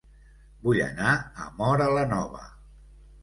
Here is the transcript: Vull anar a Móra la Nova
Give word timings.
Vull 0.67 0.79
anar 0.85 1.11
a 1.17 1.45
Móra 1.59 1.91
la 1.99 2.05
Nova 2.13 2.45